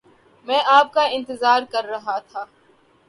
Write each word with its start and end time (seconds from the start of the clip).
میں 0.47 0.59
آپ 0.65 0.93
کا 0.93 1.03
انتظار 1.11 1.61
کر 1.71 1.85
رہا 1.85 2.17
تھا۔ 2.19 2.45